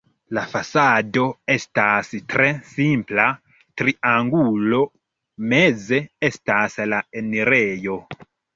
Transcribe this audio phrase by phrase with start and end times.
[0.35, 1.25] La fasado
[1.55, 3.27] estas tre simpla
[3.83, 4.81] triangulo,
[5.55, 8.03] meze estas la enirejo.